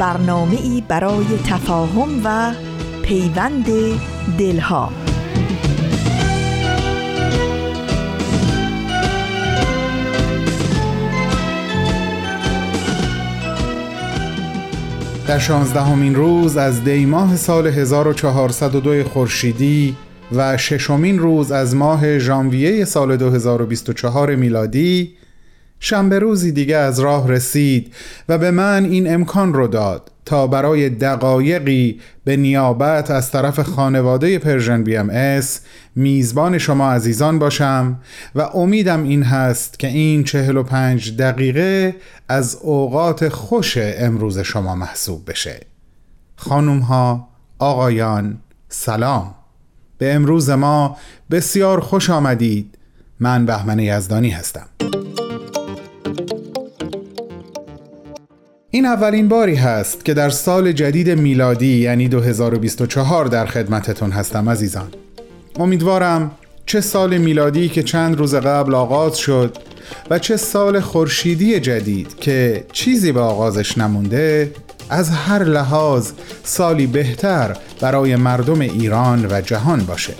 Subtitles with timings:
[0.00, 2.52] برنامه ای برای تفاهم و
[3.02, 3.66] پیوند
[4.38, 4.92] دلها.
[15.26, 19.96] در شانزدهمین روز از دیماه سال 1402 خورشیدی
[20.32, 25.14] و ششمین روز از ماه ژانویه سال 2024 میلادی
[25.80, 27.94] شنبه روزی دیگه از راه رسید
[28.28, 34.38] و به من این امکان رو داد تا برای دقایقی به نیابت از طرف خانواده
[34.38, 35.60] Persian BMS
[35.96, 37.98] میزبان شما عزیزان باشم
[38.34, 41.96] و امیدم این هست که این چهل و پنج دقیقه
[42.28, 45.60] از اوقات خوش امروز شما محسوب بشه.
[46.36, 47.28] خانوم ها
[47.58, 49.34] آقایان سلام.
[49.98, 50.96] به امروز ما
[51.30, 52.78] بسیار خوش آمدید.
[53.20, 54.66] من بهمن یزدانی هستم.
[58.72, 64.88] این اولین باری هست که در سال جدید میلادی یعنی 2024 در خدمتتون هستم عزیزان.
[65.58, 66.30] امیدوارم
[66.66, 69.56] چه سال میلادی که چند روز قبل آغاز شد
[70.10, 74.52] و چه سال خورشیدی جدید که چیزی به آغازش نمونده
[74.90, 76.10] از هر لحاظ
[76.44, 80.14] سالی بهتر برای مردم ایران و جهان باشه.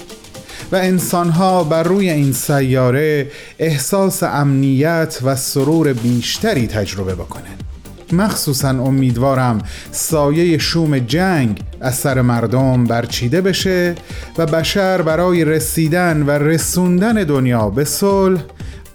[0.73, 7.70] و انسانها بر روی این سیاره احساس امنیت و سرور بیشتری تجربه بکنه
[8.15, 9.59] مخصوصا امیدوارم
[9.91, 13.95] سایه شوم جنگ از سر مردم برچیده بشه
[14.39, 18.41] و بشر برای رسیدن و رسوندن دنیا به صلح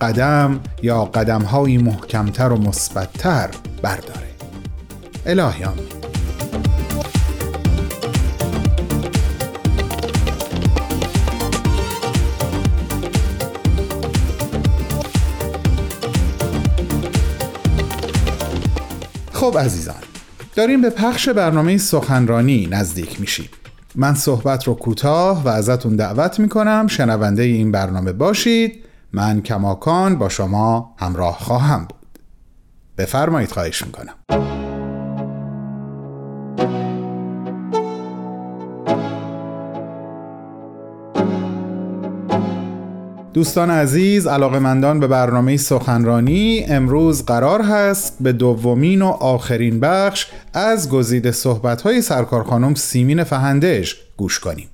[0.01, 3.49] قدم یا قدمهایی محکمتر و مثبتتر
[3.81, 4.25] برداره.
[5.25, 5.63] الهی
[19.45, 19.95] خب عزیزان
[20.55, 23.49] داریم به پخش برنامه سخنرانی نزدیک میشیم.
[23.95, 26.87] من صحبت رو کوتاه و ازتون دعوت می‌کنم.
[26.87, 28.83] شنونده این برنامه باشید.
[29.13, 32.19] من کماکان با شما همراه خواهم بود.
[32.97, 34.54] بفرمایید خواهش می‌کنم.
[43.35, 50.89] دوستان عزیز علاقمندان به برنامه سخنرانی امروز قرار هست به دومین و آخرین بخش از
[50.89, 54.69] گزیده صحبت‌های سرکار خانم سیمین فهندش گوش کنیم.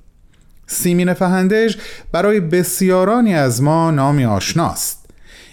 [0.66, 1.78] سیمین فهندش
[2.12, 5.01] برای بسیارانی از ما نامی آشناست.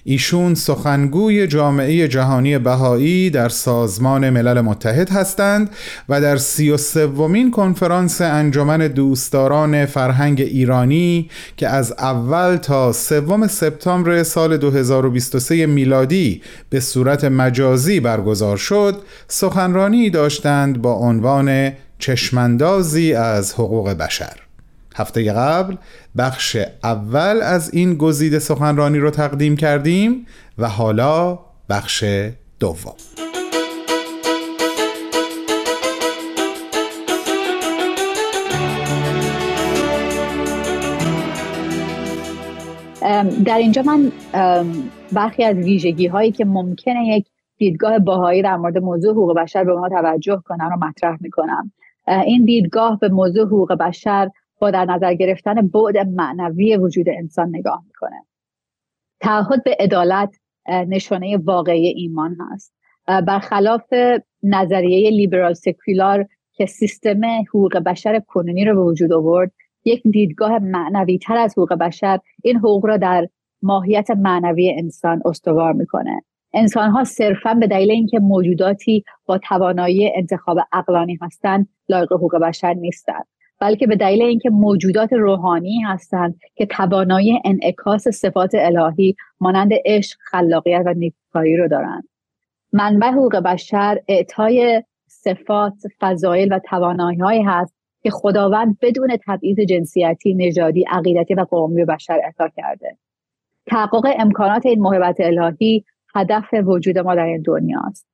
[0.03, 5.69] ایشون سخنگوی جامعه جهانی بهایی در سازمان ملل متحد هستند
[6.09, 13.47] و در سی و سومین کنفرانس انجمن دوستداران فرهنگ ایرانی که از اول تا سوم
[13.47, 23.53] سپتامبر سال 2023 میلادی به صورت مجازی برگزار شد سخنرانی داشتند با عنوان چشمندازی از
[23.53, 24.48] حقوق بشر.
[24.99, 25.75] هفته قبل
[26.17, 30.25] بخش اول از این گزیده سخنرانی رو تقدیم کردیم
[30.57, 31.39] و حالا
[31.69, 32.03] بخش
[32.59, 32.93] دوم.
[43.45, 44.11] در اینجا من
[45.11, 47.25] برخی از ویژگی هایی که ممکنه یک
[47.57, 51.71] دیدگاه باهایی در مورد موضوع حقوق بشر به ما توجه کنن رو مطرح می‌کنم.
[52.07, 57.83] این دیدگاه به موضوع حقوق بشر با در نظر گرفتن بعد معنوی وجود انسان نگاه
[57.87, 58.25] می‌کنه.
[59.19, 60.35] تعهد به عدالت
[60.67, 62.73] نشانه واقعی ایمان هست.
[63.07, 63.93] برخلاف
[64.43, 69.51] نظریه لیبرال سکولار که سیستم حقوق بشر کنونی رو به وجود آورد
[69.85, 73.27] یک دیدگاه معنوی تر از حقوق بشر این حقوق را در
[73.61, 76.21] ماهیت معنوی انسان استوار می‌کنه.
[76.53, 82.73] انسان ها صرفا به دلیل اینکه موجوداتی با توانایی انتخاب اقلانی هستند لایق حقوق بشر
[82.73, 83.25] نیستند.
[83.59, 90.83] بلکه به دلیل اینکه موجودات روحانی هستند که توانایی انعکاس صفات الهی مانند عشق خلاقیت
[90.85, 92.03] و نیکوکاری رو دارند.
[92.73, 100.85] منبع حقوق بشر اعطای صفات فضایل و توانایی هست که خداوند بدون تبعیض جنسیتی نژادی
[100.89, 102.97] عقیدتی و قومی به بشر اعطا کرده.
[103.67, 105.85] تحقق امکانات این محبت الهی
[106.15, 108.07] هدف وجود ما در این دنیاست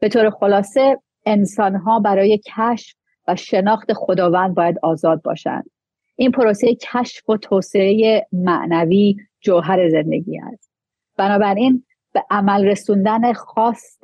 [0.00, 2.96] به طور خلاصه انسان ها برای کشف
[3.28, 5.70] و شناخت خداوند باید آزاد باشند.
[6.16, 10.70] این پروسه کشف و توسعه معنوی جوهر زندگی است.
[11.16, 14.02] بنابراین به عمل رسوندن خواست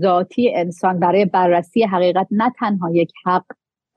[0.00, 3.44] ذاتی انسان برای بررسی حقیقت نه تنها یک حق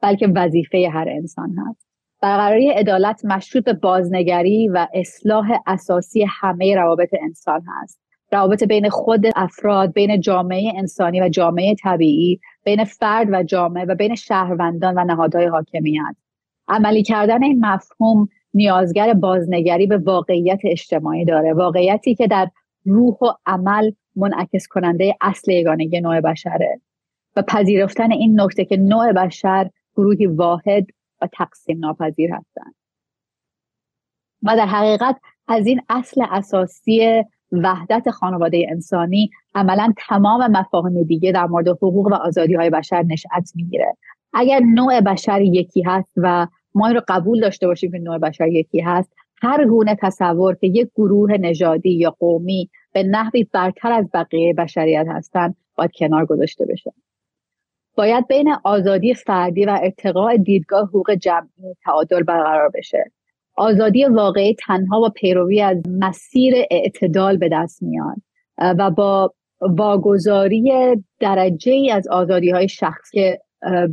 [0.01, 1.87] بلکه وظیفه هر انسان هست.
[2.21, 8.06] برقراری عدالت مشروط به بازنگری و اصلاح اساسی همه روابط انسان هست.
[8.31, 13.95] روابط بین خود افراد بین جامعه انسانی و جامعه طبیعی بین فرد و جامعه و
[13.95, 16.15] بین شهروندان و نهادهای حاکمیت.
[16.67, 21.53] عملی کردن این مفهوم نیازگر بازنگری به واقعیت اجتماعی داره.
[21.53, 22.49] واقعیتی که در
[22.85, 26.81] روح و عمل منعکس کننده اصل یگانگی نوع بشره.
[27.35, 30.87] و پذیرفتن این نکته که نوع بشر گروهی واحد
[31.21, 32.75] و تقسیم ناپذیر هستند.
[34.43, 41.45] و در حقیقت از این اصل اساسی وحدت خانواده انسانی عملا تمام مفاهیم دیگه در
[41.45, 43.97] مورد حقوق و آزادی های بشر نشأت می‌گیره.
[44.33, 48.47] اگر نوع بشر یکی هست و ما این رو قبول داشته باشیم که نوع بشر
[48.47, 54.09] یکی هست هر گونه تصور که یک گروه نژادی یا قومی به نحوی برتر از
[54.13, 56.93] بقیه بشریت هستند باید کنار گذاشته بشه.
[57.95, 63.11] باید بین آزادی فردی و ارتقاء دیدگاه حقوق جمعی تعادل برقرار بشه.
[63.57, 68.17] آزادی واقعی تنها با پیروی از مسیر اعتدال به دست میاد
[68.57, 70.71] و با واگذاری
[71.19, 73.41] درجه ای از آزادی های شخص که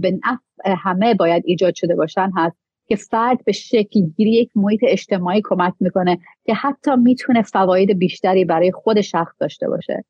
[0.00, 2.56] به نفع همه باید ایجاد شده باشن هست
[2.86, 8.44] که فرد به شکل گیری یک محیط اجتماعی کمک می‌کنه که حتی می‌تونه فواید بیشتری
[8.44, 10.04] برای خود شخص داشته باشه.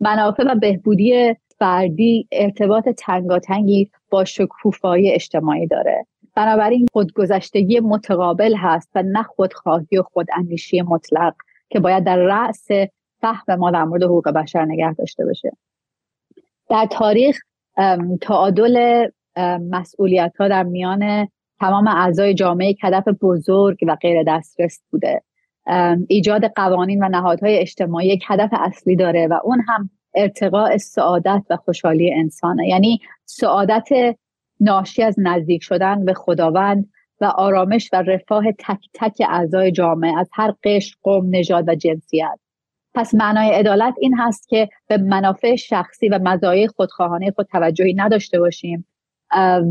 [0.00, 6.06] منافع و بهبودی فردی ارتباط تنگاتنگی با شکوفایی اجتماعی داره.
[6.40, 11.34] بنابراین خودگذشتگی متقابل هست و نه خودخواهی و خوداندیشی مطلق
[11.70, 12.68] که باید در رأس
[13.20, 15.52] فهم ما در مورد حقوق بشر نگه داشته باشه.
[16.70, 17.38] در تاریخ
[18.20, 19.06] تعادل
[19.70, 21.28] مسئولیت ها در میان
[21.60, 25.22] تمام اعضای جامعه هدف بزرگ و غیر دسترس بوده.
[26.08, 31.56] ایجاد قوانین و نهادهای اجتماعی یک هدف اصلی داره و اون هم ارتقاء سعادت و
[31.56, 32.68] خوشحالی انسانه.
[32.68, 33.88] یعنی سعادت
[34.60, 36.88] ناشی از نزدیک شدن به خداوند
[37.20, 42.38] و آرامش و رفاه تک تک اعضای جامعه از هر قشر قوم نژاد و جنسیت.
[42.94, 48.40] پس معنای عدالت این هست که به منافع شخصی و مزایای خودخواهانه خود توجهی نداشته
[48.40, 48.86] باشیم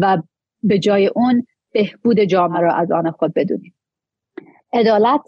[0.02, 0.18] و
[0.64, 3.74] به جای اون بهبود جامعه را از آن خود بدونیم.
[4.74, 5.22] عدالت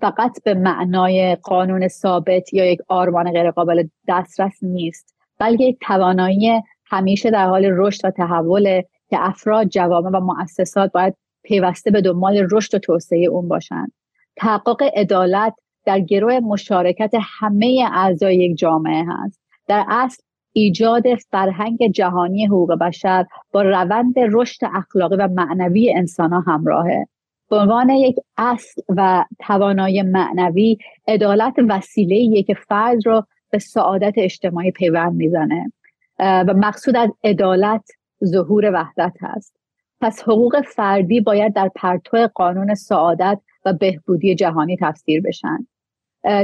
[0.00, 7.30] فقط به معنای قانون ثابت یا یک آرمان غیرقابل دسترس نیست بلکه یک توانایی همیشه
[7.30, 12.74] در حال رشد و تحول که افراد جوامع و مؤسسات باید پیوسته به دنبال رشد
[12.74, 13.92] و توسعه اون باشند
[14.36, 19.40] تحقق عدالت در گروه مشارکت همه اعضای یک جامعه هست.
[19.68, 20.22] در اصل
[20.52, 27.06] ایجاد فرهنگ جهانی حقوق بشر با روند رشد اخلاقی و معنوی انسان ها همراهه.
[27.50, 30.78] به عنوان یک اصل و توانایی معنوی
[31.08, 35.72] عدالت وسیله که فرد رو به سعادت اجتماعی پیوند می‌زنه.
[36.18, 37.84] و مقصود از عدالت
[38.24, 39.56] ظهور وحدت هست.
[40.00, 45.66] پس حقوق فردی باید در پرتو قانون سعادت و بهبودی جهانی تفسیر بشن.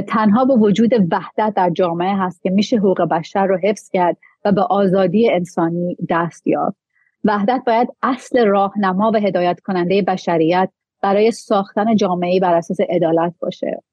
[0.07, 4.51] تنها با وجود وحدت در جامعه هست که میشه حقوق بشر رو حفظ کرد و
[4.51, 6.77] به آزادی انسانی دست یافت.
[7.23, 10.69] وحدت باید اصل راهنما و هدایت کننده بشریت
[11.01, 13.83] برای ساختن جامعه بر اساس عدالت باشه.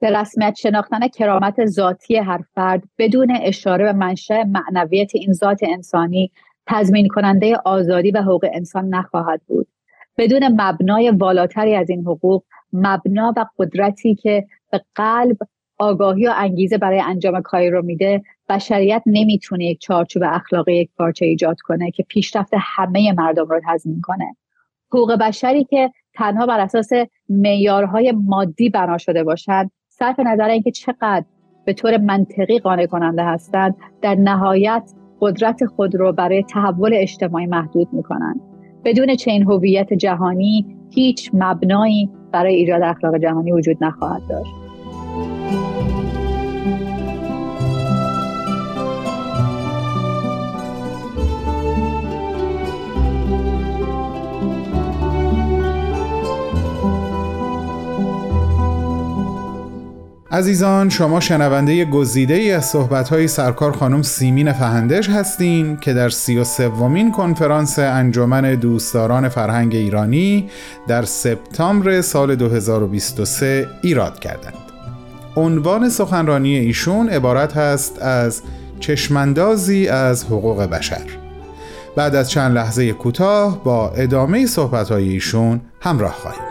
[0.00, 6.32] به رسمیت شناختن کرامت ذاتی هر فرد بدون اشاره به منشأ معنویت این ذات انسانی
[6.68, 9.68] تضمین کننده آزادی و حقوق انسان نخواهد بود.
[10.18, 15.36] بدون مبنای والاتری از این حقوق مبنا و قدرتی که به قلب
[15.78, 21.26] آگاهی و انگیزه برای انجام کاری رو میده بشریت نمی‌تونه یک چارچوب اخلاقی یک پارچه
[21.26, 24.36] ایجاد کنه که پیشرفت همه مردم رو تضمین کنه.
[24.88, 26.90] حقوق بشری که تنها بر اساس
[27.28, 31.24] معیارهای مادی بنا شده باشند صرف نظر اینکه چقدر
[31.64, 37.88] به طور منطقی قانع کننده هستند در نهایت قدرت خود رو برای تحول اجتماعی محدود
[37.92, 38.40] می‌کنند.
[38.84, 44.50] بدون چنین هویت جهانی هیچ مبنایی برای ایجاد اخلاق جهانی وجود نخواهد داشت.
[60.30, 66.38] عزیزان شما شنونده گزیده ای از صحبت‌های سرکار خانم سیمین فهندش هستین که در سی
[66.38, 70.50] و سومین کنفرانس انجمن دوستداران فرهنگ ایرانی
[70.88, 74.54] در سپتامبر سال 2023 ایراد کردند.
[75.36, 78.42] عنوان سخنرانی ایشون عبارت هست از
[78.80, 81.06] چشمندازی از حقوق بشر
[81.96, 86.47] بعد از چند لحظه کوتاه با ادامه صحبتهای ایشون همراه خواهیم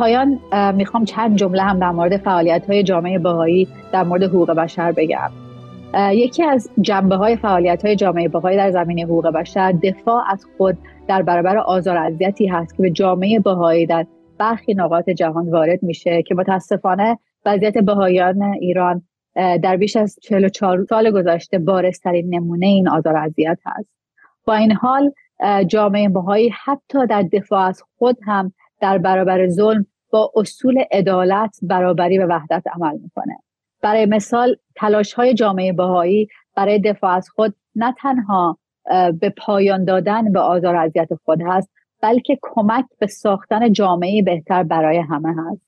[0.00, 0.40] پایان
[0.74, 5.30] می‌خوام چند جمله هم در مورد فعالیت های جامعه بهایی در مورد حقوق بشر بگم.
[6.12, 10.78] یکی از جنبه های فعالیت های جامعه بهایی در زمینه حقوق بشر دفاع از خود
[11.08, 14.06] در برابر آزار اذیتی هست که به جامعه بهایی در
[14.38, 19.02] برخی نقاط جهان وارد میشه که متاسفانه وضعیت بهاییان ایران
[19.34, 23.90] در بیش از 44 سال گذشته بارسترین نمونه این آزار اذیت هست.
[24.46, 25.12] با این حال
[25.66, 32.18] جامعه بهایی حتی در دفاع از خود هم در برابر ظلم با اصول عدالت برابری
[32.18, 33.38] و وحدت عمل می‌کنه.
[33.82, 38.58] برای مثال تلاش های جامعه بهایی برای دفاع از خود نه تنها
[39.20, 41.70] به پایان دادن به آزار اذیت خود هست
[42.02, 45.62] بلکه کمک به ساختن جامعه بهتر برای همه هست.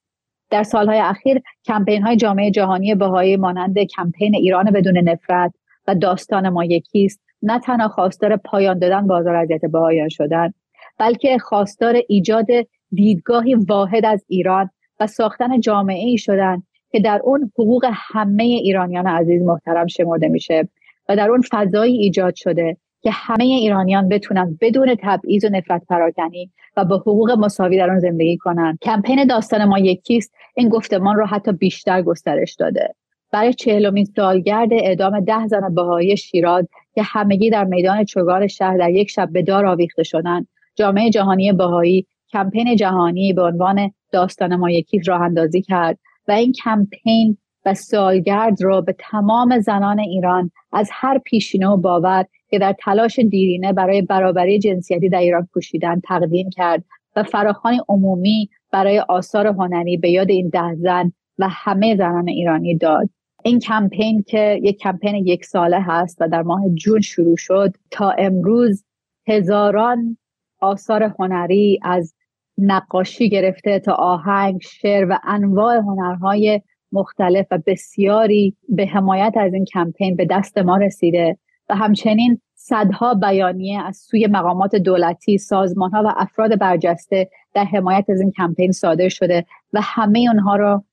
[0.50, 5.54] در سالهای اخیر کمپین های جامعه جهانی بهایی مانند کمپین ایران بدون نفرت
[5.88, 10.52] و داستان ما یکیست نه تنها خواستار پایان دادن به آزار اذیت بهاییان شدن
[10.98, 12.46] بلکه خواستار ایجاد
[12.94, 14.70] دیدگاهی واحد از ایران
[15.00, 20.68] و ساختن جامعه ای شدن که در اون حقوق همه ایرانیان عزیز محترم شمرده میشه
[21.08, 26.50] و در اون فضایی ایجاد شده که همه ایرانیان بتونن بدون تبعیض و نفرت پراکنی
[26.76, 31.26] و با حقوق مساوی در آن زندگی کنند کمپین داستان ما یکیست این گفتمان رو
[31.26, 32.94] حتی بیشتر گسترش داده.
[33.32, 38.90] برای چهلمین سالگرد اعدام ده زن بهایی شیراز که همگی در میدان چوگان شهر در
[38.90, 44.70] یک شب به دار آویخته شدند جامعه جهانی بهایی کمپین جهانی به عنوان داستان ما
[44.70, 45.98] یکی راه اندازی کرد
[46.28, 47.36] و این کمپین
[47.66, 53.18] و سالگرد را به تمام زنان ایران از هر پیشینه و باور که در تلاش
[53.18, 56.84] دیرینه برای برابری جنسیتی در ایران کوشیدن تقدیم کرد
[57.16, 62.76] و فراخانی عمومی برای آثار هنری به یاد این ده زن و همه زنان ایرانی
[62.76, 63.10] داد.
[63.44, 68.10] این کمپین که یک کمپین یک ساله هست و در ماه جون شروع شد تا
[68.10, 68.84] امروز
[69.28, 70.16] هزاران
[70.60, 72.14] آثار هنری از
[72.58, 79.64] نقاشی گرفته تا آهنگ شعر و انواع هنرهای مختلف و بسیاری به حمایت از این
[79.64, 86.02] کمپین به دست ما رسیده و همچنین صدها بیانیه از سوی مقامات دولتی، سازمان ها
[86.02, 90.84] و افراد برجسته در حمایت از این کمپین صادر شده و همه اونها رو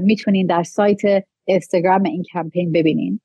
[0.00, 1.00] می‌تونین در سایت
[1.44, 3.20] اینستاگرام این کمپین ببینین.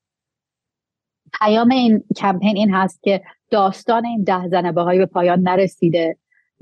[1.40, 6.16] پیام این کمپین این هست که داستان این ده زن به پایان نرسیده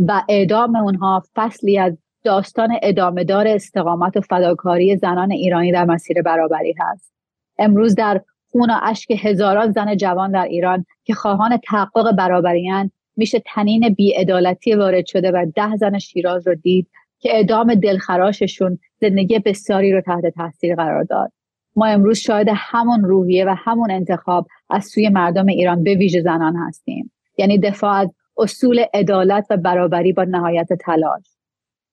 [0.08, 6.22] و اعدام اونها فصلی از داستان ادامه دار استقامت و فداکاری زنان ایرانی در مسیر
[6.22, 7.12] برابری هست.
[7.58, 8.20] امروز در
[8.52, 14.74] خون و اشک هزاران زن جوان در ایران که خواهان تحقق برابریان میشه تنین بیعدالتی
[14.74, 16.88] وارد شده و ده زن شیراز رو دید
[17.18, 21.32] که اعدام دلخراششون زندگی بسیاری رو تحت تاثیر قرار داد.
[21.76, 26.56] ما امروز شاهد همون روحیه و همون انتخاب از سوی مردم ایران به ویژه زنان
[26.56, 27.12] هستیم.
[27.38, 28.08] یعنی دفاع از
[28.40, 31.22] اصول عدالت و برابری با نهایت تلاش.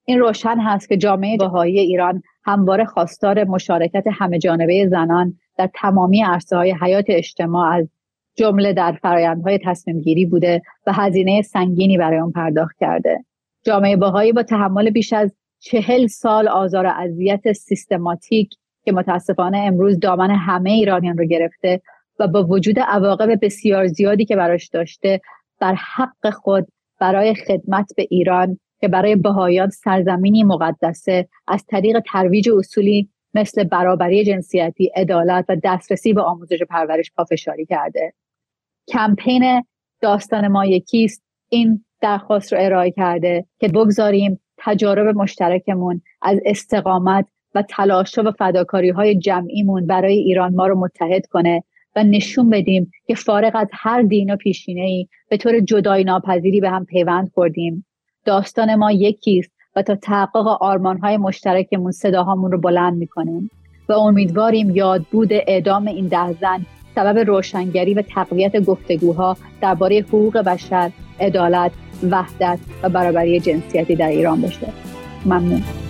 [0.04, 6.22] این روشن هست که جامعه بهایی ایران همواره خواستار مشارکت همه جانبه زنان در تمامی
[6.22, 7.88] عرصه های حیات اجتماع از
[8.36, 13.24] جمله در فرایندهای تصمیم گیری بوده و هزینه سنگینی برای اون پرداخت کرده.
[13.64, 19.98] جامعه بهایی با تحمل بیش از چهل سال آزار و اذیت سیستماتیک که متاسفانه امروز
[19.98, 21.80] دامن همه ایرانیان رو گرفته
[22.18, 25.20] و با وجود عواقب بسیار زیادی که براش داشته
[25.60, 26.68] بر حق خود
[27.00, 34.24] برای خدمت به ایران که برای بهایان سرزمینی مقدسه از طریق ترویج اصولی مثل برابری
[34.24, 38.12] جنسیتی، عدالت و دسترسی به آموزش و پرورش پافشاری کرده.
[38.88, 39.64] کمپین
[40.00, 47.62] داستان ما یکیست این درخواست رو ارائه کرده که بگذاریم تجارب مشترکمون از استقامت و
[47.62, 51.64] تلاش و فداکاری های جمعیمون برای ایران ما رو متحد کنه
[51.98, 56.60] و نشون بدیم که فارغ از هر دین و پیشینه ای به طور جدای ناپذیری
[56.60, 57.86] به هم پیوند خوردیم
[58.24, 63.50] داستان ما یکیست و تا تحقق آرمان های مشترکمون صداهامون رو بلند می‌کنیم
[63.88, 70.38] و امیدواریم یاد بود اعدام این ده زن سبب روشنگری و تقویت گفتگوها درباره حقوق
[70.38, 70.90] بشر،
[71.20, 71.72] عدالت،
[72.10, 74.68] وحدت و برابری جنسیتی در ایران بشه.
[75.26, 75.87] ممنون.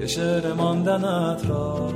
[0.00, 1.88] یه شعر ماندنت را.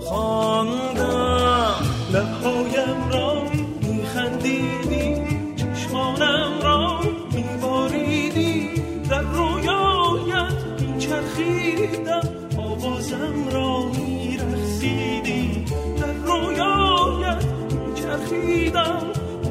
[0.00, 1.74] خواندم
[2.12, 3.42] لبهایم را
[3.82, 5.22] میخندیدی
[5.56, 7.00] چشمانم را
[7.34, 8.70] میباریدی
[9.10, 15.64] در رویایت میچرخیدم آوازم را میرخسیدی
[16.00, 17.44] در رویایت
[17.86, 19.02] میچرخیدم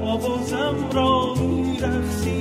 [0.04, 2.41] آوازم را میرخسیدی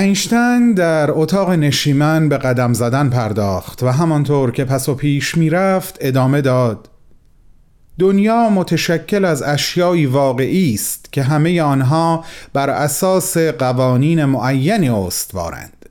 [0.00, 5.50] اینشتین در اتاق نشیمن به قدم زدن پرداخت و همانطور که پس و پیش می
[5.50, 6.88] رفت ادامه داد.
[7.98, 15.86] دنیا متشکل از اشیایی واقعی است که همه آنها بر اساس قوانین معینی استوارند.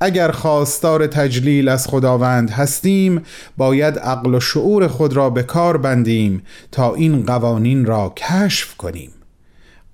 [0.00, 3.22] اگر خواستار تجلیل از خداوند هستیم
[3.56, 9.10] باید عقل و شعور خود را به کار بندیم تا این قوانین را کشف کنیم.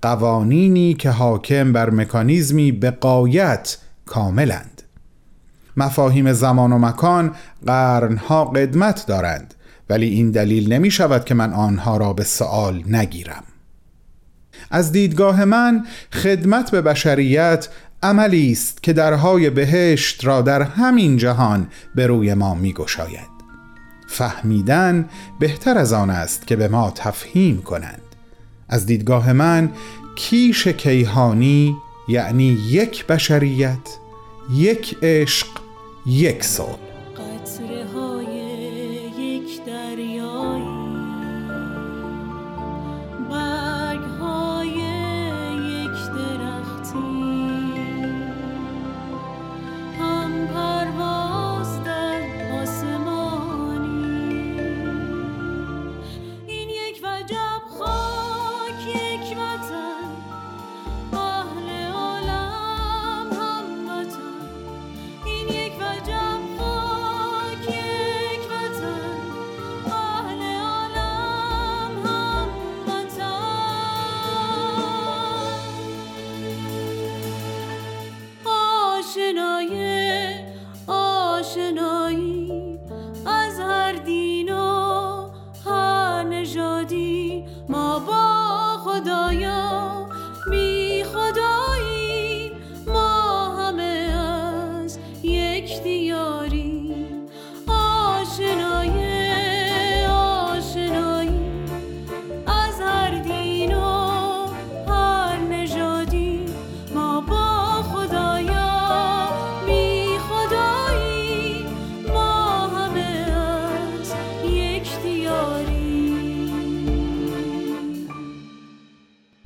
[0.01, 4.81] قوانینی که حاکم بر مکانیزمی به قایت کاملند.
[5.77, 7.35] مفاهیم زمان و مکان
[7.65, 9.53] قرنها قدمت دارند
[9.89, 13.43] ولی این دلیل نمی شود که من آنها را به سوال نگیرم.
[14.71, 17.69] از دیدگاه من خدمت به بشریت
[18.03, 23.39] عملی است که درهای بهشت را در همین جهان به روی ما می گشاید.
[24.07, 25.09] فهمیدن
[25.39, 28.08] بهتر از آن است که به ما تفهیم کنند.
[28.69, 29.71] از دیدگاه من
[30.15, 31.75] کیش کیهانی
[32.07, 33.99] یعنی یک بشریت
[34.53, 35.47] یک عشق
[36.05, 36.77] یک صلح.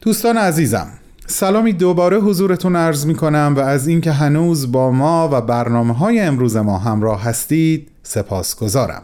[0.06, 0.88] دوستان عزیزم
[1.26, 6.20] سلامی دوباره حضورتون عرض می کنم و از اینکه هنوز با ما و برنامه های
[6.20, 9.02] امروز ما همراه هستید سپاس گذارم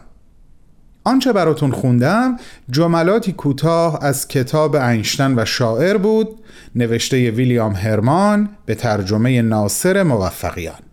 [1.04, 2.36] آنچه براتون خوندم
[2.70, 6.28] جملاتی کوتاه از کتاب اینشتن و شاعر بود
[6.74, 10.89] نوشته ویلیام هرمان به ترجمه ناصر موفقیان.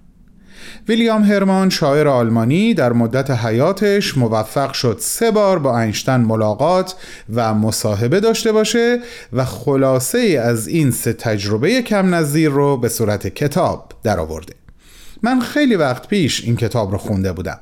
[0.87, 6.95] ویلیام هرمان شاعر آلمانی در مدت حیاتش موفق شد سه بار با اینشتن ملاقات
[7.35, 8.99] و مصاحبه داشته باشه
[9.33, 14.53] و خلاصه از این سه تجربه کم نظیر رو به صورت کتاب درآورده.
[15.23, 17.59] من خیلی وقت پیش این کتاب رو خونده بودم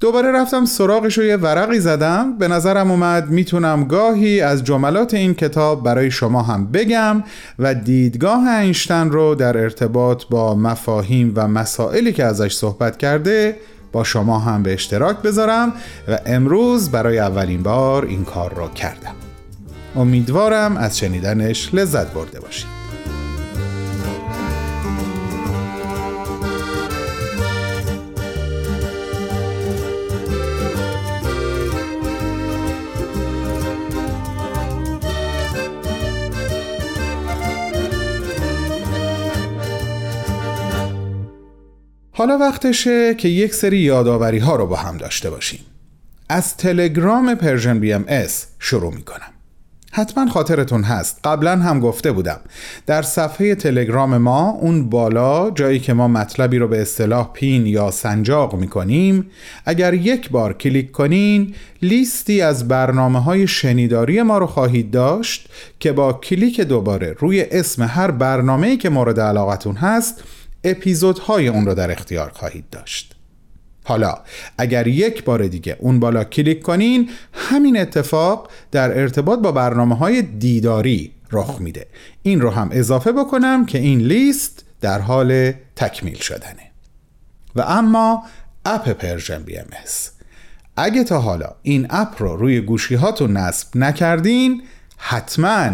[0.00, 2.38] دوباره رفتم سراغش و یه ورقی زدم.
[2.38, 7.22] به نظرم اومد می‌تونم گاهی از جملات این کتاب برای شما هم بگم
[7.58, 13.56] و دیدگاه اینشتن رو در ارتباط با مفاهیم و مسائلی که ازش صحبت کرده
[13.92, 15.72] با شما هم به اشتراک بذارم
[16.08, 19.14] و امروز برای اولین بار این کار را کردم.
[19.96, 22.77] امیدوارم از شنیدنش لذت برده باشید.
[42.18, 45.60] حالا وقتشه که یک سری یادآوری ها رو با هم داشته باشیم.
[46.28, 49.32] از تلگرام Persian BMS شروع می کنم
[49.92, 51.20] حتما خاطرتون هست.
[51.24, 52.40] قبلا هم گفته بودم.
[52.86, 57.90] در صفحه تلگرام ما اون بالا جایی که ما مطلبی رو به اصطلاح pin یا
[57.90, 59.30] سنجاق می کنیم
[59.64, 65.48] اگر یک بار کلیک کنین لیستی از برنامه های شنیداری ما رو خواهید داشت
[65.80, 70.24] که با کلیک دوباره روی اسم هر برنامه‌ای که مورد علاقتون هست
[70.64, 73.14] اپیزودهای اون رو در اختیار خواهید داشت.
[73.84, 74.14] حالا
[74.58, 80.22] اگر یک بار دیگه اون بالا کلیک کنین همین اتفاق در ارتباط با برنامه های
[80.22, 81.86] دیداری رخ میده.
[82.22, 86.70] این رو هم اضافه بکنم که این لیست در حال تکمیل شدنه.
[87.56, 88.24] و اما
[88.64, 89.66] اپ Persian BMS
[90.76, 94.62] اگه تا حالا این اپ رو روی گوشی هاتون نصب نکردین
[94.96, 95.70] حتماً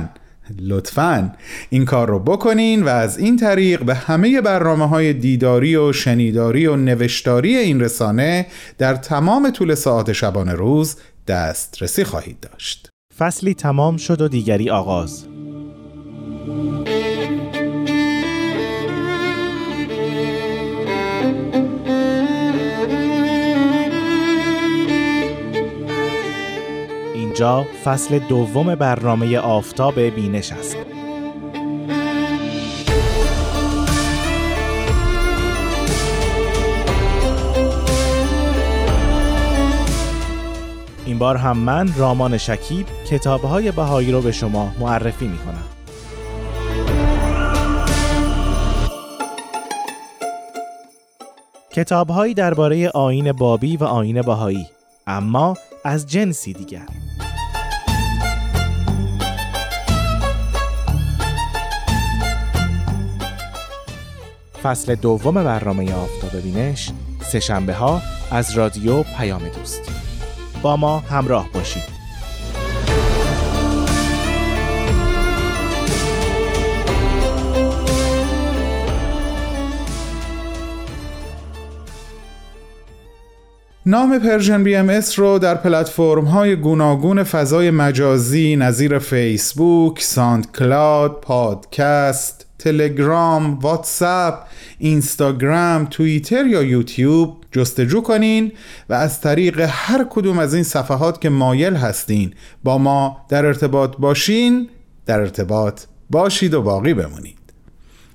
[0.61, 1.33] لطفا.
[1.71, 6.67] این کار رو بکنین و از این طریق به همه برنامه های دیداری و شنیداری
[6.67, 8.47] و نوشتاری این رسانه
[8.79, 12.89] در تمام طول ساعت شبانه روز دسترسی خواهید داشت.
[13.19, 15.27] فصلی تمام شد و دیگری آغاز.
[27.35, 30.77] اینجا فصل دوم برنامه آفتاب بینش است.
[41.07, 45.65] این بار هم من رامان شکیب کتابهای بهایی رو به شما معرفی می کنم.
[51.73, 54.67] کتابهایی درباره آین بابی و آین باهایی
[55.07, 56.87] اما از جنسی دیگر
[64.65, 69.83] فصل دوم برنامه آفتاب بینش سه ها از رادیو پیام دوست.
[70.63, 71.83] با ما همراه باشید.
[83.87, 93.59] نام Persian BMS رو در پلتفرم های گوناگون فضای مجازی نظیر فیسبوک، SoundCloud، پادکست، تلگرام،
[93.59, 94.35] واتساپ،
[94.79, 98.53] اینستاگرام، توییتر یا یوتیوب جستجو کنین
[98.89, 103.97] و از طریق هر کدوم از این صفحات که مایل هستین با ما در ارتباط
[103.97, 104.69] باشین
[105.07, 107.39] در ارتباط باشید و باقی بمونید.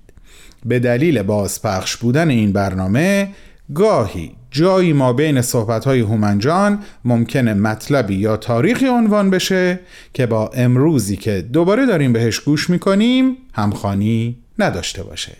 [0.65, 3.29] به دلیل بازپخش بودن این برنامه
[3.75, 9.79] گاهی جایی ما بین صحبت‌های هومن جان ممکنه مطلبی یا تاریخی عنوان بشه
[10.13, 15.31] که با امروزی که دوباره داریم بهش گوش می‌کنیم همخوانی نداشته باشه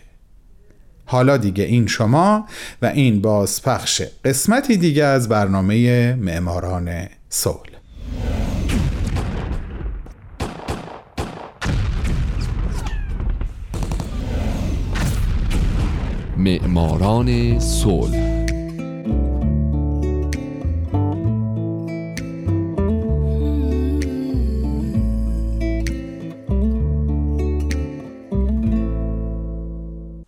[1.06, 2.48] حالا دیگه این شما
[2.82, 7.74] و این بازپخش قسمتی دیگه از برنامه معماران صلح.
[16.38, 18.33] معماران صلح.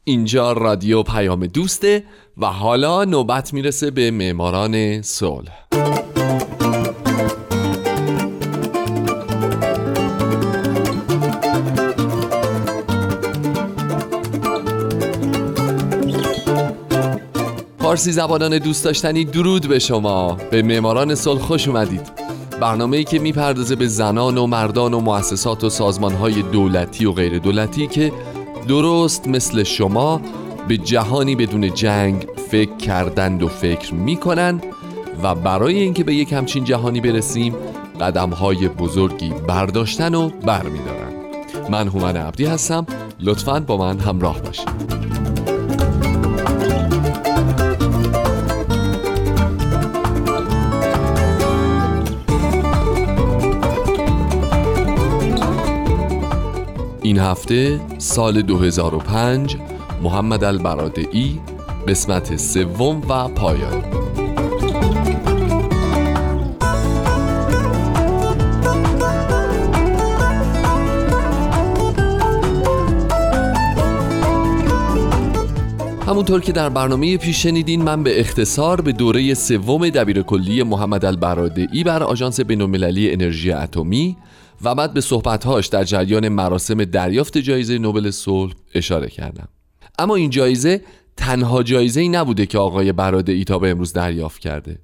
[0.07, 2.03] اینجا رادیو پیام دوسته
[2.37, 5.67] و حالا نوبت می‌رسه به معماران صلح.
[17.79, 20.37] فارسی زبانان دوست داشتنی درود به شما.
[20.51, 22.11] به معماران صلح خوش اومدید.
[22.61, 27.87] برنامه‌ای که می‌پردازه به زنان و مردان و مؤسسات و سازمانهای دولتی و غیر دولتی
[27.87, 28.11] که
[28.67, 30.21] درست مثل شما
[30.67, 34.63] به جهانی بدون جنگ فکر کردند و فکر می‌کنند
[35.23, 37.55] و برای اینکه به یک همچین جهانی برسیم
[38.01, 41.13] قدم های بزرگی برداشتن و برمیدارن.
[41.69, 42.85] من هومن عبدی هستم.
[43.19, 45.24] لطفا با من همراه باشید.
[57.15, 59.57] این هفته سال 2005
[60.03, 61.39] محمد البرادعی
[61.87, 63.83] قسمت سوم و پایان.
[76.07, 81.83] همونطور که در برنامه پیش شنیدین من به اختصار به دوره سوم دبیرکلی محمد البرادعی
[81.83, 84.17] بر آژانس بین‌المللی انرژی اتمی
[84.61, 89.47] و بعد به صحبتهاش در جریان مراسم دریافت جایزه نوبل صلح اشاره کردم.
[89.99, 90.81] اما این جایزه
[91.17, 92.93] تنها جایزه ای نبوده که آقای
[93.27, 94.79] ای تا به امروز دریافت کرده.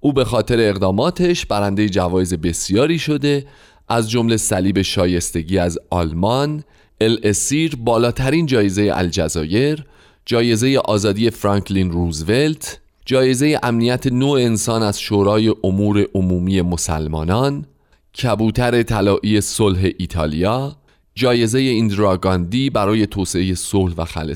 [0.00, 3.46] او به خاطر اقداماتش برنده جوایز بسیاری شده
[3.88, 6.64] از جمله صلیب شایستگی از آلمان
[7.00, 9.84] ال اسیر بالاترین جایزه الجزایر
[10.26, 17.66] جایزه آزادی فرانکلین روزولت جایزه امنیت نوع انسان از شورای امور عمومی مسلمانان
[18.14, 20.76] کبوتر طلایی صلح ایتالیا
[21.14, 24.34] جایزه ایندراگاندی برای توسعه صلح و خل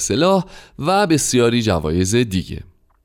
[0.79, 2.61] و بسیاری جوایز دیگه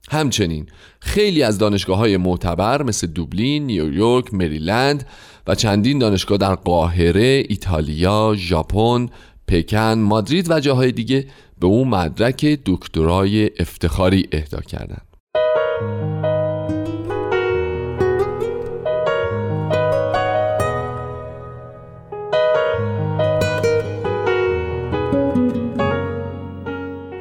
[0.09, 0.65] همچنین
[0.99, 5.07] خیلی از دانشگاه های معتبر مثل دوبلین، نیویورک، مریلند
[5.47, 9.09] و چندین دانشگاه در قاهره، ایتالیا، ژاپن،
[9.47, 11.27] پکن، مادرید و جاهای دیگه
[11.59, 15.09] به او مدرک دکترای افتخاری اهدا کردند.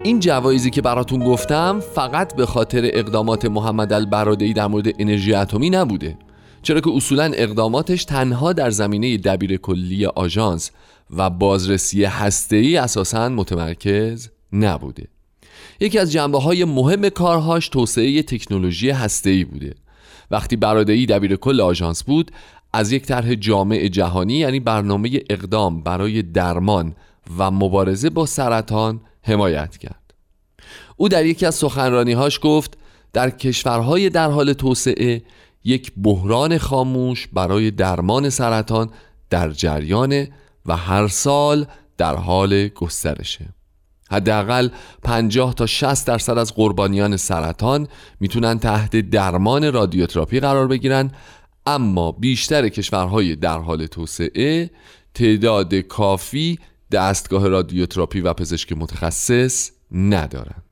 [0.08, 5.70] این جوایزی که براتون گفتم فقط به خاطر اقدامات محمد البرادعی در مورد انرژی اتمی
[5.70, 6.18] نبوده.
[6.62, 10.70] چرا که اصولا اقداماتش تنها در زمینه دبیر کلی آژانس
[11.16, 15.06] و بازرسی هسته‌ای اساسا متمرکز نبوده.
[15.80, 19.74] یکی از جنبه های مهم کارهاش توسعه تکنولوژی هسته‌ای بوده.
[20.30, 22.30] وقتی برادعی دبیر کل آژانس بود
[22.72, 26.94] از یک طرح جامع جهانی یعنی برنامه اقدام برای درمان
[27.38, 30.14] و مبارزه با سرطان حمایت کرد.
[30.96, 32.78] او در یکی از سخنرانیهاش گفت
[33.12, 35.22] در کشورهای در حال توسعه
[35.64, 38.90] یک بحران خاموش برای درمان سرطان
[39.30, 40.26] در جریان
[40.66, 43.48] و هر سال در حال گسترشه.
[44.10, 44.68] حداقل
[45.02, 47.88] 50 تا 60 درصد از قربانیان سرطان
[48.20, 51.10] می‌تونن تحت درمان رادیوتراپی قرار بگیرن
[51.66, 54.70] اما بیشتر کشورهای در حال توسعه
[55.14, 56.58] تعداد کافی
[56.92, 60.62] دستگاه رادیوتراپی و پزشک متخصص ندارند.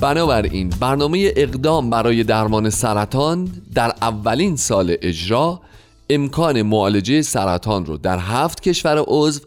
[0.00, 5.60] بنابراین برنامه اقدام برای درمان سرطان در اولین سال اجرا
[6.10, 9.40] امکان معالجه سرطان رو در هفت کشور عضو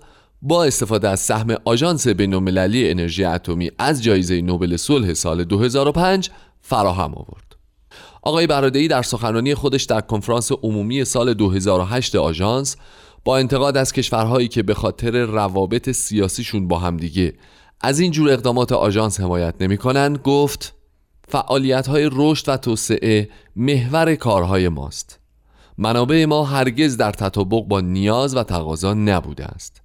[0.46, 6.30] با استفاده از سهم آژانس بین‌المللی انرژی اتمی از جایزه نوبل صلح سال 2005
[6.62, 7.56] فراهم آورد.
[8.22, 12.76] آقای برادعی در سخنرانی خودش در کنفرانس عمومی سال 2008 آژانس
[13.26, 17.34] با انتقاد از کشورهایی که به خاطر روابط سیاسیشون با همدیگه
[17.82, 20.74] از این جور اقدامات آژانس حمایت نمی‌کنن گفت
[21.28, 25.20] فعالیت های رشد و توسعه محور کارهای ماست
[25.78, 29.83] منابع ما هرگز در تطابق با نیاز و تقاضا نبوده است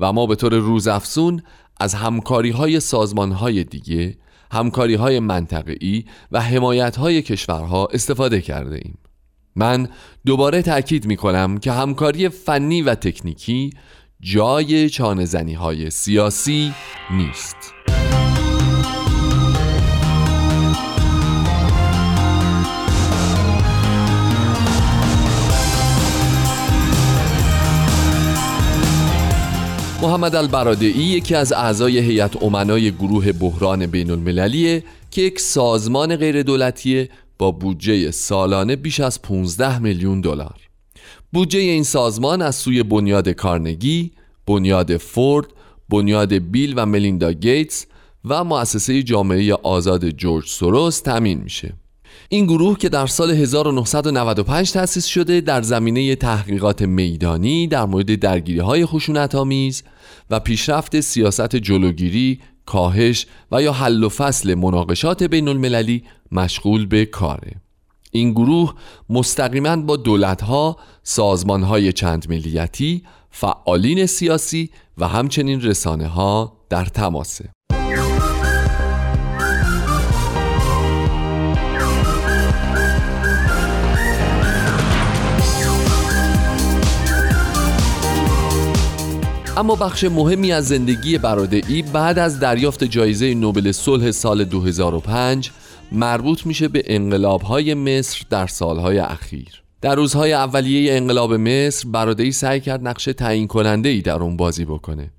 [0.00, 1.42] و ما به طور روزافزون
[1.80, 4.16] از همکاری های سازمان های دیگه
[4.52, 8.98] همکاری های منطقه‌ای و حمایت های کشورها استفاده کرده ایم.
[9.56, 9.88] من
[10.26, 13.70] دوباره تأکید می کنم که همکاری فنی و تکنیکی
[14.20, 15.26] جای چانه
[15.58, 16.72] های سیاسی
[17.10, 17.77] نیست.
[30.02, 36.42] محمد البرادعی یکی از اعضای هیئت امنای گروه بحران بین المللیه که یک سازمان غیر
[36.42, 37.08] دولتیه
[37.38, 40.60] با بودجه سالانه بیش از 15 میلیون دلار.
[41.32, 44.12] بودجه این سازمان از سوی بنیاد کارنگی،
[44.46, 45.46] بنیاد فورد،
[45.88, 47.86] بنیاد بیل و ملیندا گیتس
[48.24, 51.74] و مؤسسه جامعه آزاد جورج سوروس تامین میشه.
[52.28, 58.58] این گروه که در سال 1995 تأسیس شده در زمینه تحقیقات میدانی در مورد درگیری
[58.58, 59.82] های خشونت آمیز
[60.30, 66.02] و پیشرفت سیاست جلوگیری، کاهش و یا حل و فصل مناقشات بین المللی
[66.32, 67.52] مشغول به کاره.
[68.10, 68.74] این گروه
[69.08, 77.50] مستقیما با دولتها، سازمانهای چند ملیتی، فعالین سیاسی و همچنین رسانه ها در تماسه.
[89.58, 95.50] اما بخش مهمی از زندگی برادعی بعد از دریافت جایزه نوبل صلح سال 2005
[95.92, 99.62] مربوط میشه به انقلابهای مصر در سالهای اخیر.
[99.80, 104.64] در روزهای اولیه انقلاب مصر برادعی سعی کرد نقش تعیین کننده ای در اون بازی
[104.64, 105.10] بکنه.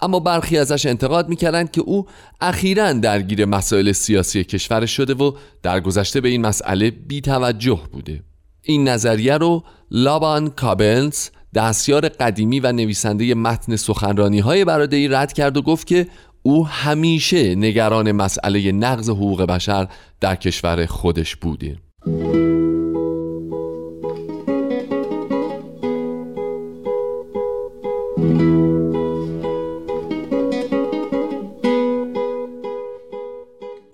[0.00, 2.06] اما برخی ازش انتقاد می‌کردند که او
[2.40, 8.22] اخیرا درگیر مسائل سیاسی کشور شده و در گذشته به این مسئله بی توجه بوده.
[8.62, 15.56] این نظریه رو لابان کابلز دستیار قدیمی و نویسنده متن سخنرانی های برادعی رد کرد
[15.56, 16.06] و گفت که
[16.42, 19.88] او همیشه نگران مسئله نقض حقوق بشر
[20.20, 21.76] در کشور خودش بوده.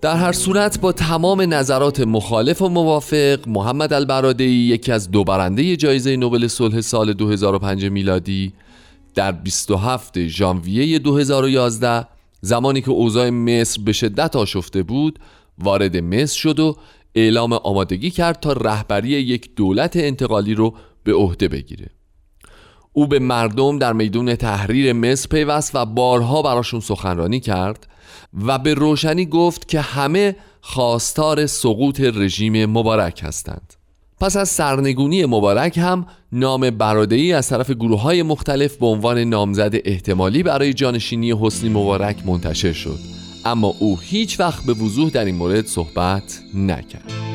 [0.04, 5.76] در هر صورت با تمام نظرات مخالف و موافق محمد البرادعی یکی از دو برنده
[5.76, 8.52] جایزه نوبل صلح سال 2005 میلادی
[9.14, 12.06] در 27 ژانویه 2011
[12.40, 15.18] زمانی که اوضاع مصر به شدت آشفته بود
[15.58, 16.76] وارد مصر شد و
[17.14, 20.74] اعلام آمادگی کرد تا رهبری یک دولت انتقالی رو
[21.04, 21.90] به عهده بگیره.
[22.92, 27.93] او به مردم در میدون تحریر مصر پیوست و بارها براشون سخنرانی کرد
[28.46, 33.74] و به روشنی گفت که همه خواستار سقوط رژیم مبارک هستند.
[34.20, 39.74] پس از سرنگونی مبارک هم نام برادعی از طرف گروه های مختلف به عنوان نامزد
[39.84, 42.98] احتمالی برای جانشینی حسنی مبارک منتشر شد.
[43.44, 47.33] اما او هیچ وقت به وضوح در این مورد صحبت نکرد.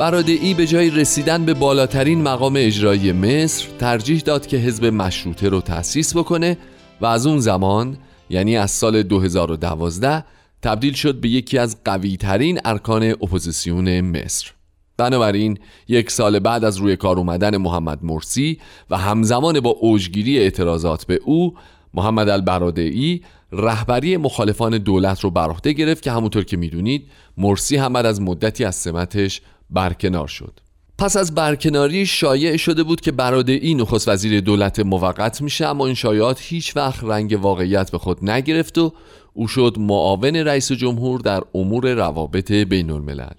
[0.00, 5.60] برادعی به جای رسیدن به بالاترین مقام اجرایی مصر ترجیح داد که حزب مشروطه رو
[5.60, 6.58] تأسیس بکنه
[7.00, 7.96] و از اون زمان
[8.30, 10.24] یعنی از سال 2012
[10.62, 14.50] تبدیل شد به یکی از قوی ترین ارکان اپوزیسیون مصر.
[14.96, 18.58] بنابراین یک سال بعد از روی کار اومدن محمد مرسی
[18.90, 21.54] و همزمان با اوجگیری اعتراضات به او
[21.94, 23.22] محمد البرادعی
[23.52, 28.20] رهبری مخالفان دولت رو بر عهده گرفت که همونطور که می‌دونید مرسی هم بعد از
[28.20, 29.40] مدتی از سمتش
[29.70, 30.60] برکنار شد
[30.98, 35.94] پس از برکناری شایع شده بود که برادعی نخست وزیر دولت موقت میشه اما این
[35.94, 38.92] شایعات هیچ وقت رنگ واقعیت به خود نگرفت و
[39.32, 43.34] او شد معاون رئیس جمهور در امور روابط بین الملل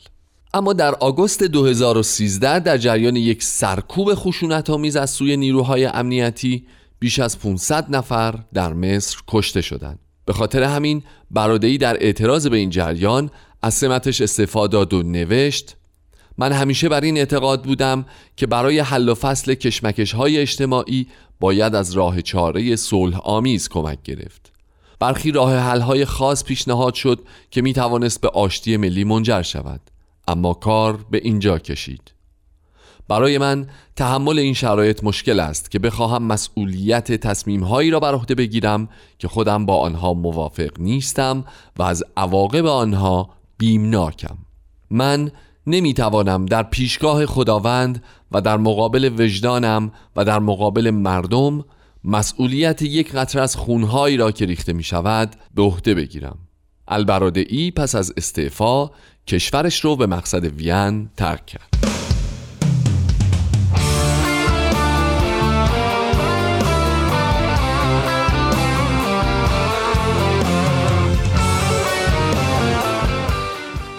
[0.54, 6.66] اما در آگوست 2013 در جریان یک سرکوب خشونت آمیز از سوی نیروهای امنیتی
[7.00, 10.00] بیش از 500 نفر در مصر کشته شدند.
[10.26, 13.30] به خاطر همین برادعی در اعتراض به این جریان
[13.62, 15.78] از سمتش استفاده داد و نوشت
[16.38, 18.06] من همیشه بر این اعتقاد بودم
[18.36, 21.08] که برای حل و فصل کشمکش های اجتماعی
[21.40, 24.52] باید از راه چاره صلح آمیز کمک گرفت.
[25.00, 27.20] برخی راه حل های خاص پیشنهاد شد
[27.52, 29.82] که می توانست به آشتی ملی منجر شود
[30.28, 32.14] اما کار به اینجا کشید.
[33.08, 38.36] برای من تحمل این شرایط مشکل است که بخواهم مسئولیت تصمیم هایی را بر عهده
[38.36, 41.46] بگیرم که خودم با آنها موافق نیستم
[41.78, 44.38] و از عواقب آنها بیمناکم.
[44.90, 45.32] من
[45.68, 51.66] نمی‌توانم در پیشگاه خداوند و در مقابل وجدانم و در مقابل مردم
[52.04, 56.38] مسئولیت یک قطره از خونهایی را که ریخته می شود به عهده بگیرم.
[56.88, 58.90] البرادعی پس از استعفا
[59.28, 61.91] کشورش رو به مقصد وین ترک کرد.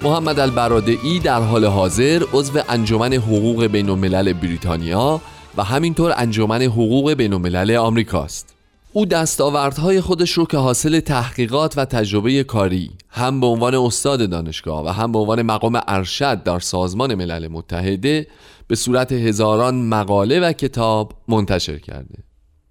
[0.05, 5.21] محمد البرادعی در حال حاضر عضو انجمن حقوق بین الملل بریتانیا
[5.57, 8.55] و همینطور انجمن حقوق بین الملل آمریکاست.
[8.93, 14.87] او دستاوردهای خودش رو که حاصل تحقیقات و تجربه کاری هم به عنوان استاد دانشگاه
[14.87, 18.27] و هم به عنوان مقام ارشد در سازمان ملل متحده
[18.69, 22.19] به صورت هزاران مقاله و کتاب منتشر کرده.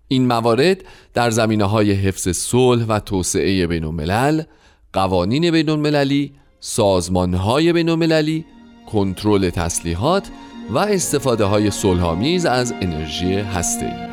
[0.08, 4.44] این موارد در زمینه های حفظ صلح و توسعه بین الملل،
[4.94, 6.34] قوانین بین المللی
[6.64, 8.46] سازمانهای بینالمللی
[8.92, 10.30] کنترل تسلیحات
[10.70, 14.12] و استفاده های صلحآمیز از انرژی هسته‌ای.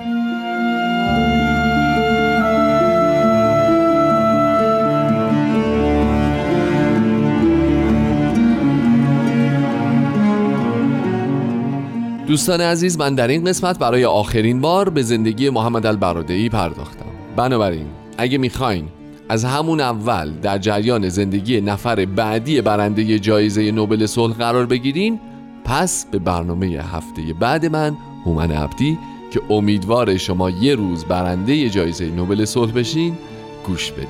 [12.26, 17.07] دوستان عزیز من در این قسمت برای آخرین بار به زندگی محمد البرادعی پرداختم.
[17.36, 17.86] بنابراین
[18.18, 18.88] اگه می‌خواین
[19.29, 25.20] از همون اول در جریان زندگی نفر بعدی برنده جایزه نوبل صلح قرار بگیرین
[25.64, 28.99] پس به برنامه هفته بعد من هومن عبدی
[29.31, 33.18] که امیدوار شما یه روز برنده جایزه نوبل صلح بشین
[33.66, 34.09] گوش بدید.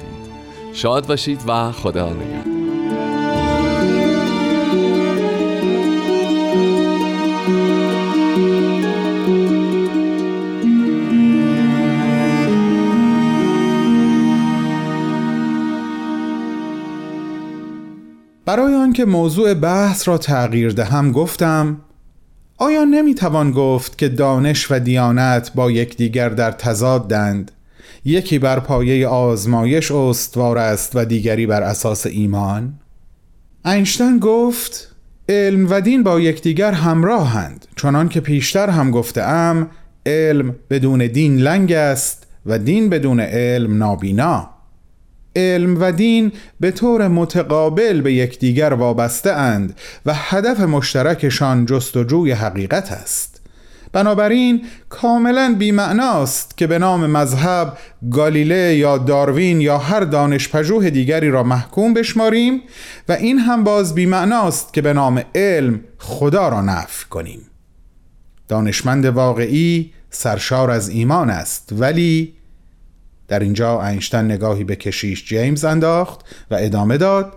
[0.73, 2.68] شاد باشید و خدا نگهدار.
[18.99, 21.80] آنکه موضوع بحث را تغییر دهم گفتم
[22.57, 27.51] آیا نمی‌توان گفت که دانش و دیانت با یکدیگر در تضادند
[28.05, 32.74] یکی بر پایه آزمایش استوار است و دیگری بر اساس ایمان؟
[33.64, 34.94] اینشتین گفت
[35.28, 39.70] علم و دین با یکدیگر همراهند چنان که پیشتر هم گفتم
[40.07, 44.57] علم بدون دین لنگ است و دین بدون علم نابینا.
[45.39, 52.93] علم و دین به طور متقابل به یکدیگر وابسته اند و هدف مشترکشان جستجوی حقیقت
[52.93, 53.41] است.
[53.93, 57.78] بنابراین کاملا بیمعناست که به نام مذهب
[58.11, 62.62] گالیله یا داروین یا هر دانشپژوه دیگری را محکوم بشماریم
[63.09, 67.41] و این هم باز بیمعناست که به نام علم خدا را نفی کنیم.
[68.49, 72.38] دانشمند واقعی سرشار از ایمان است ولی
[73.29, 76.20] در اینجا اینشتن نگاهی به کشیش جیمز انداخت
[76.51, 77.33] و ادامه داد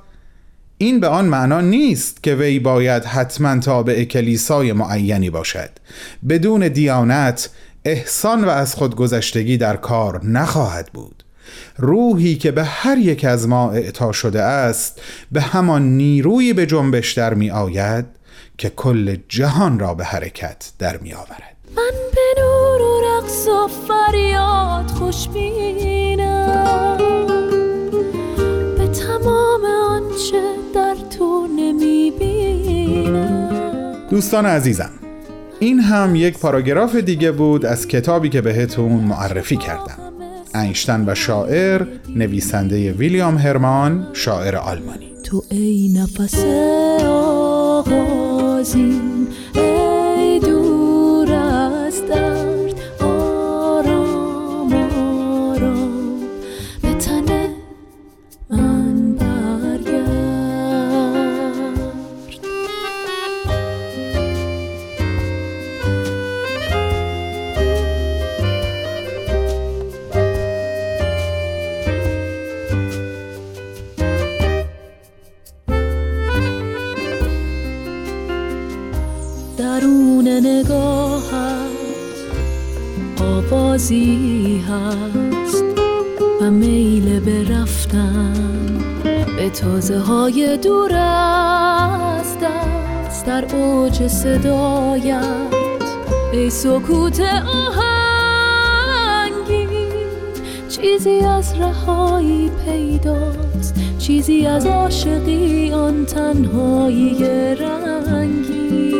[0.77, 5.69] این به آن معنا نیست که وی باید حتما تابع کلیسای معینی باشد.
[6.29, 7.49] بدون دیانت
[7.85, 11.23] احسان و از خودگذشتگی در کار نخواهد بود.
[11.77, 17.13] روحی که به هر یک از ما اعطا شده است به همان نیروی به جنبش
[17.13, 18.05] در می آید
[18.57, 23.67] که کل جهان را به حرکت در می آورد من به نور و رقص و
[23.67, 26.97] فریاد خوش بینم.
[28.77, 30.41] به تمام آنچه
[30.75, 34.89] در تو نمی بینم دوستان عزیزم
[35.59, 39.97] این هم یک پاراگراف دیگه بود از کتابی که بهتون معرفی کردم.
[40.55, 45.11] اینشتن و شاعر نویسنده ویلیام هرمان شاعر آلمانی.
[45.23, 46.45] تو ای نفس
[47.85, 49.00] آغازین
[90.31, 95.23] های دور از دست در اوج صدایت.
[96.33, 97.21] ای سکوت
[97.67, 98.47] آهنگی
[100.69, 107.15] چیزی از رهایی پیداست چیزی از عاشقی آن تنهایی
[107.55, 108.91] رنگی.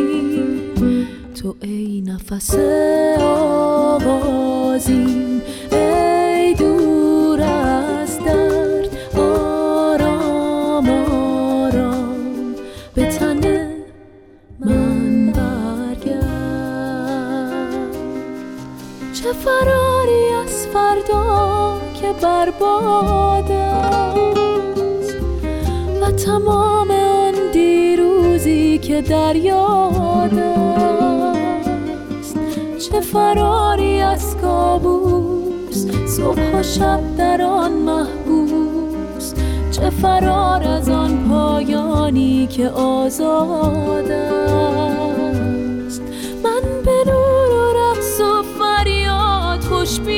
[1.42, 2.54] تو ای نفس
[3.90, 5.21] آغازین
[23.50, 25.16] است
[26.02, 32.36] و تمام آن دیروزی که در یاد است.
[32.78, 39.34] چه فراری از کابوس صبح و شب در آن محبوس.
[39.70, 46.02] چه فرار از آن پایانی که آزاد است.
[46.44, 50.12] من به نور و رقص و فریاد خوش به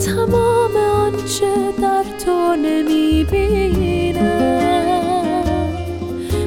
[0.00, 4.20] تمام آنچه در تو نمی بینم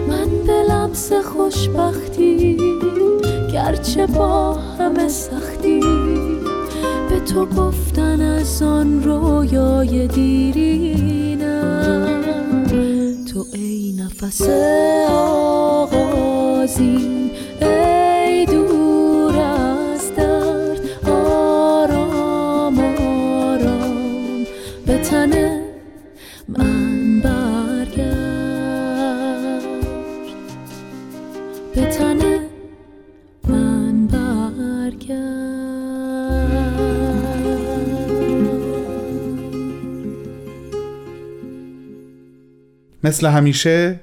[0.08, 2.58] من به لمس خوشبختی
[3.54, 5.80] گرچه با همه سختی
[7.10, 11.44] به تو گفتن از آن رویای دیرینم.
[13.34, 14.42] تو ای نفس
[15.90, 17.32] آغازین
[43.04, 44.00] مثل همیشه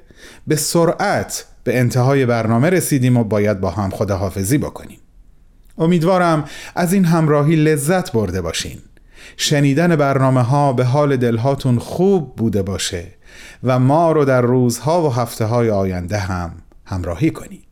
[0.46, 4.98] به سرعت به انتهای برنامه رسیدیم و باید با هم خداحافظی بکنیم.
[5.78, 6.44] امیدوارم
[6.74, 8.78] از این همراهی لذت برده باشین.
[9.36, 13.06] شنیدن برنامه ها به حال دلهاتون خوب بوده باشه
[13.64, 16.50] و ما رو در روزها و هفته های آینده هم
[16.84, 17.69] همراهی کنید.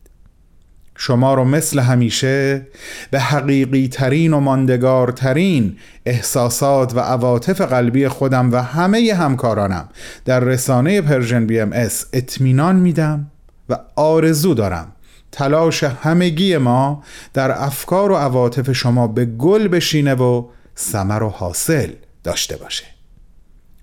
[1.01, 2.67] شما رو مثل همیشه
[3.11, 9.89] به حقیقی ترین و ماندگارترین احساسات و عواطف قلبی خودم و همه همکارانم
[10.25, 13.31] در رسانه Persian BMS اطمینان میدم
[13.69, 14.91] و آرزو دارم
[15.31, 20.45] تلاش همگی ما در افکار و عواطف شما به گل بشینه و
[20.77, 21.89] ثمر و حاصل
[22.23, 22.85] داشته باشه.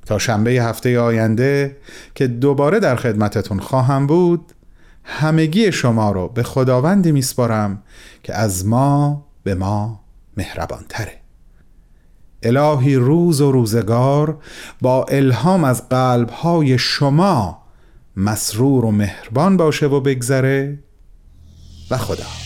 [0.06, 1.76] تا شنبه هفته آینده
[2.14, 4.52] که دوباره در خدمتتون خواهم بود
[5.06, 7.82] همگی شما رو به خداوندی میسپارم
[8.22, 10.00] که از ما به ما
[10.36, 11.20] مهربان تره
[12.42, 14.38] الهی روز و روزگار
[14.80, 17.62] با الهام از قلبهای شما
[18.16, 20.78] مسرور و مهربان باشه و بگذره
[21.90, 22.45] و خدا.